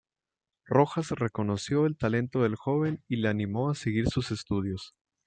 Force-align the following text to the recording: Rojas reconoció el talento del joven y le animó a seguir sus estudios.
Rojas 0.65 1.09
reconoció 1.11 1.85
el 1.85 1.95
talento 1.95 2.41
del 2.41 2.55
joven 2.55 3.03
y 3.07 3.17
le 3.17 3.29
animó 3.29 3.69
a 3.69 3.75
seguir 3.75 4.07
sus 4.09 4.31
estudios. 4.31 4.95